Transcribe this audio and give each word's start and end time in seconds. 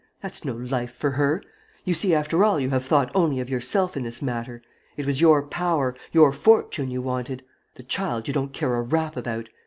That's 0.19 0.43
no 0.43 0.53
life 0.55 0.91
for 0.91 1.11
her!... 1.11 1.43
You 1.85 1.93
see, 1.93 2.15
after 2.15 2.43
all, 2.43 2.59
you 2.59 2.71
have 2.71 2.83
thought 2.83 3.11
only 3.13 3.39
of 3.39 3.51
yourself 3.51 3.95
in 3.95 4.01
this 4.01 4.19
matter. 4.19 4.63
It 4.97 5.05
was 5.05 5.21
your 5.21 5.43
power, 5.43 5.95
your 6.11 6.33
fortune 6.33 6.89
you 6.89 7.03
wanted. 7.03 7.43
The 7.75 7.83
child 7.83 8.27
you 8.27 8.33
don't 8.33 8.51
care 8.51 8.73
a 8.73 8.81
rap 8.81 9.15
about. 9.15 9.49